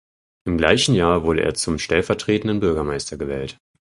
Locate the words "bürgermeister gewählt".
2.59-3.59